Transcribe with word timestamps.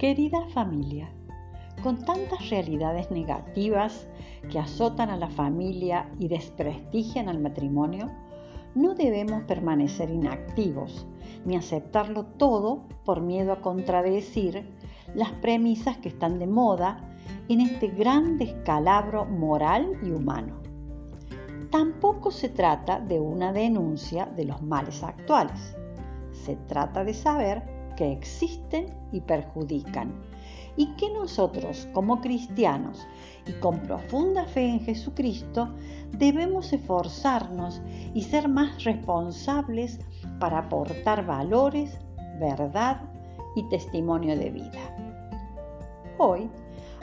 Querida 0.00 0.46
familia, 0.54 1.10
con 1.82 2.02
tantas 2.02 2.48
realidades 2.48 3.10
negativas 3.10 4.08
que 4.50 4.58
azotan 4.58 5.10
a 5.10 5.18
la 5.18 5.28
familia 5.28 6.08
y 6.18 6.28
desprestigian 6.28 7.28
al 7.28 7.38
matrimonio, 7.38 8.10
no 8.74 8.94
debemos 8.94 9.42
permanecer 9.42 10.08
inactivos 10.08 11.06
ni 11.44 11.54
aceptarlo 11.54 12.24
todo 12.24 12.88
por 13.04 13.20
miedo 13.20 13.52
a 13.52 13.60
contradecir 13.60 14.74
las 15.14 15.32
premisas 15.32 15.98
que 15.98 16.08
están 16.08 16.38
de 16.38 16.46
moda 16.46 17.14
en 17.50 17.60
este 17.60 17.88
gran 17.88 18.38
descalabro 18.38 19.26
moral 19.26 19.98
y 20.02 20.12
humano. 20.12 20.62
Tampoco 21.70 22.30
se 22.30 22.48
trata 22.48 23.00
de 23.00 23.20
una 23.20 23.52
denuncia 23.52 24.24
de 24.24 24.46
los 24.46 24.62
males 24.62 25.02
actuales. 25.02 25.76
Se 26.32 26.56
trata 26.56 27.04
de 27.04 27.12
saber 27.12 27.79
existen 28.04 28.86
y 29.12 29.20
perjudican, 29.20 30.12
y 30.76 30.86
que 30.96 31.10
nosotros 31.10 31.88
como 31.92 32.20
cristianos 32.20 33.06
y 33.46 33.52
con 33.60 33.80
profunda 33.80 34.44
fe 34.44 34.66
en 34.68 34.80
Jesucristo 34.80 35.68
debemos 36.12 36.72
esforzarnos 36.72 37.82
y 38.14 38.22
ser 38.22 38.48
más 38.48 38.84
responsables 38.84 39.98
para 40.38 40.58
aportar 40.58 41.26
valores, 41.26 41.98
verdad 42.38 43.02
y 43.56 43.62
testimonio 43.64 44.38
de 44.38 44.50
vida. 44.50 44.96
Hoy 46.18 46.48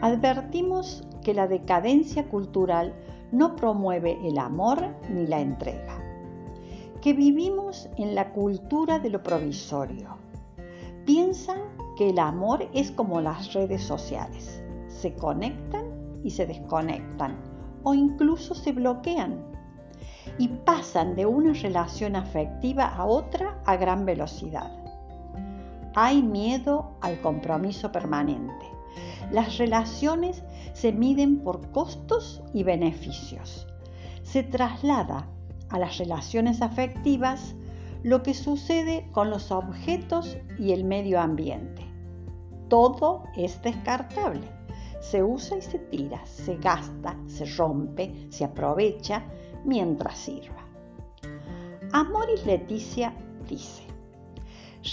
advertimos 0.00 1.06
que 1.22 1.34
la 1.34 1.46
decadencia 1.46 2.28
cultural 2.28 2.94
no 3.30 3.56
promueve 3.56 4.18
el 4.24 4.38
amor 4.38 4.88
ni 5.08 5.26
la 5.26 5.40
entrega, 5.40 5.98
que 7.00 7.12
vivimos 7.12 7.88
en 7.96 8.14
la 8.14 8.32
cultura 8.32 8.98
de 8.98 9.10
lo 9.10 9.22
provisorio 9.22 10.18
Piensan 11.04 11.58
que 11.96 12.10
el 12.10 12.18
amor 12.18 12.68
es 12.72 12.90
como 12.90 13.20
las 13.20 13.52
redes 13.52 13.82
sociales. 13.82 14.62
Se 14.88 15.14
conectan 15.14 15.84
y 16.22 16.30
se 16.30 16.46
desconectan 16.46 17.36
o 17.82 17.94
incluso 17.94 18.54
se 18.54 18.72
bloquean 18.72 19.44
y 20.38 20.48
pasan 20.48 21.16
de 21.16 21.26
una 21.26 21.52
relación 21.52 22.14
afectiva 22.14 22.86
a 22.86 23.04
otra 23.04 23.60
a 23.66 23.76
gran 23.76 24.06
velocidad. 24.06 24.70
Hay 25.94 26.22
miedo 26.22 26.96
al 27.00 27.20
compromiso 27.20 27.90
permanente. 27.90 28.66
Las 29.30 29.58
relaciones 29.58 30.42
se 30.72 30.92
miden 30.92 31.40
por 31.40 31.70
costos 31.70 32.42
y 32.54 32.62
beneficios. 32.62 33.66
Se 34.22 34.42
traslada 34.42 35.26
a 35.68 35.78
las 35.78 35.98
relaciones 35.98 36.62
afectivas 36.62 37.54
lo 38.02 38.22
que 38.22 38.34
sucede 38.34 39.08
con 39.12 39.30
los 39.30 39.50
objetos 39.52 40.36
y 40.58 40.72
el 40.72 40.84
medio 40.84 41.20
ambiente. 41.20 41.86
Todo 42.68 43.24
es 43.36 43.62
descartable. 43.62 44.48
Se 45.00 45.22
usa 45.22 45.58
y 45.58 45.62
se 45.62 45.78
tira, 45.78 46.24
se 46.26 46.56
gasta, 46.56 47.16
se 47.26 47.44
rompe, 47.44 48.26
se 48.30 48.44
aprovecha 48.44 49.24
mientras 49.64 50.18
sirva. 50.18 50.62
Amoris 51.92 52.46
Leticia 52.46 53.14
dice, 53.48 53.82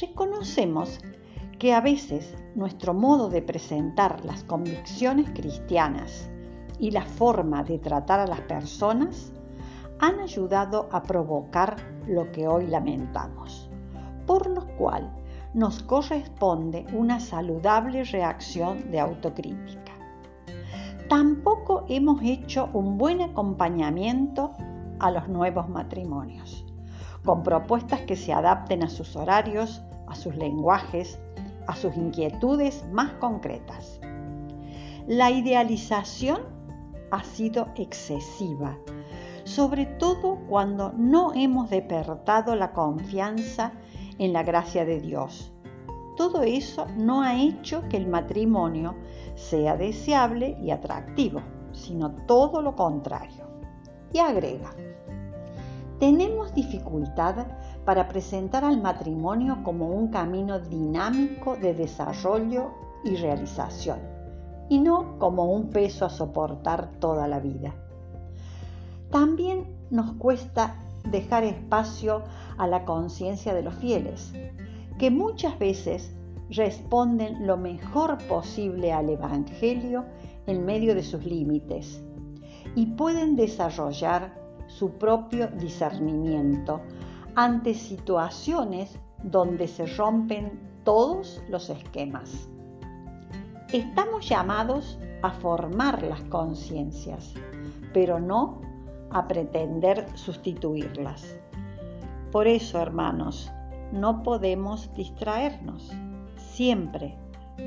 reconocemos 0.00 0.98
que 1.58 1.72
a 1.74 1.80
veces 1.80 2.34
nuestro 2.54 2.94
modo 2.94 3.28
de 3.28 3.42
presentar 3.42 4.24
las 4.24 4.44
convicciones 4.44 5.30
cristianas 5.30 6.28
y 6.78 6.90
la 6.90 7.04
forma 7.04 7.64
de 7.64 7.78
tratar 7.78 8.20
a 8.20 8.26
las 8.26 8.40
personas 8.42 9.32
han 10.00 10.20
ayudado 10.20 10.88
a 10.92 11.02
provocar 11.02 11.76
lo 12.06 12.30
que 12.30 12.46
hoy 12.46 12.66
lamentamos, 12.66 13.68
por 14.26 14.46
lo 14.46 14.66
cual 14.76 15.12
nos 15.54 15.82
corresponde 15.82 16.86
una 16.92 17.20
saludable 17.20 18.04
reacción 18.04 18.90
de 18.90 19.00
autocrítica. 19.00 19.92
Tampoco 21.08 21.84
hemos 21.88 22.22
hecho 22.22 22.68
un 22.74 22.98
buen 22.98 23.22
acompañamiento 23.22 24.52
a 25.00 25.10
los 25.10 25.28
nuevos 25.28 25.68
matrimonios, 25.68 26.64
con 27.24 27.42
propuestas 27.42 28.02
que 28.02 28.14
se 28.14 28.32
adapten 28.32 28.82
a 28.82 28.88
sus 28.88 29.16
horarios, 29.16 29.82
a 30.06 30.14
sus 30.14 30.36
lenguajes, 30.36 31.18
a 31.66 31.74
sus 31.74 31.96
inquietudes 31.96 32.84
más 32.92 33.12
concretas. 33.14 34.00
La 35.06 35.30
idealización 35.30 36.42
ha 37.10 37.24
sido 37.24 37.68
excesiva 37.76 38.76
sobre 39.48 39.86
todo 39.86 40.40
cuando 40.46 40.92
no 40.92 41.32
hemos 41.34 41.70
despertado 41.70 42.54
la 42.54 42.72
confianza 42.72 43.72
en 44.18 44.34
la 44.34 44.42
gracia 44.42 44.84
de 44.84 45.00
Dios. 45.00 45.50
Todo 46.18 46.42
eso 46.42 46.86
no 46.98 47.22
ha 47.22 47.40
hecho 47.40 47.82
que 47.88 47.96
el 47.96 48.06
matrimonio 48.06 48.94
sea 49.36 49.74
deseable 49.74 50.58
y 50.60 50.70
atractivo, 50.70 51.40
sino 51.72 52.10
todo 52.26 52.60
lo 52.60 52.76
contrario. 52.76 53.46
Y 54.12 54.18
agrega, 54.18 54.70
tenemos 55.98 56.52
dificultad 56.52 57.46
para 57.86 58.06
presentar 58.06 58.66
al 58.66 58.82
matrimonio 58.82 59.62
como 59.64 59.88
un 59.88 60.08
camino 60.08 60.60
dinámico 60.60 61.56
de 61.56 61.72
desarrollo 61.72 62.72
y 63.02 63.16
realización, 63.16 64.00
y 64.68 64.78
no 64.78 65.18
como 65.18 65.50
un 65.50 65.70
peso 65.70 66.04
a 66.04 66.10
soportar 66.10 66.90
toda 67.00 67.26
la 67.26 67.40
vida. 67.40 67.87
También 69.10 69.66
nos 69.90 70.12
cuesta 70.14 70.76
dejar 71.10 71.44
espacio 71.44 72.22
a 72.58 72.66
la 72.66 72.84
conciencia 72.84 73.54
de 73.54 73.62
los 73.62 73.74
fieles, 73.74 74.32
que 74.98 75.10
muchas 75.10 75.58
veces 75.58 76.14
responden 76.50 77.46
lo 77.46 77.56
mejor 77.56 78.18
posible 78.26 78.92
al 78.92 79.08
Evangelio 79.10 80.04
en 80.46 80.64
medio 80.64 80.94
de 80.94 81.02
sus 81.02 81.24
límites 81.24 82.02
y 82.74 82.86
pueden 82.86 83.36
desarrollar 83.36 84.34
su 84.66 84.92
propio 84.92 85.48
discernimiento 85.48 86.80
ante 87.34 87.74
situaciones 87.74 88.98
donde 89.22 89.68
se 89.68 89.86
rompen 89.86 90.60
todos 90.84 91.42
los 91.48 91.70
esquemas. 91.70 92.48
Estamos 93.72 94.28
llamados 94.28 94.98
a 95.22 95.30
formar 95.30 96.02
las 96.02 96.22
conciencias, 96.22 97.34
pero 97.92 98.18
no 98.18 98.67
a 99.10 99.26
pretender 99.26 100.06
sustituirlas. 100.14 101.38
Por 102.30 102.46
eso, 102.46 102.80
hermanos, 102.80 103.50
no 103.92 104.22
podemos 104.22 104.92
distraernos. 104.94 105.90
Siempre 106.36 107.16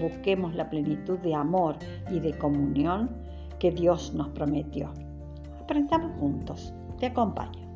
busquemos 0.00 0.54
la 0.54 0.68
plenitud 0.68 1.18
de 1.20 1.34
amor 1.34 1.76
y 2.10 2.20
de 2.20 2.36
comunión 2.36 3.10
que 3.58 3.70
Dios 3.70 4.12
nos 4.14 4.28
prometió. 4.28 4.92
Aprendamos 5.60 6.18
juntos. 6.18 6.74
Te 6.98 7.06
acompaño. 7.06 7.68